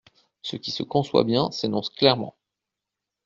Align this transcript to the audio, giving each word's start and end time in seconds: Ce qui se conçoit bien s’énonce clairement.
Ce 0.41 0.55
qui 0.55 0.71
se 0.71 0.81
conçoit 0.81 1.23
bien 1.23 1.51
s’énonce 1.51 1.91
clairement. 1.91 2.35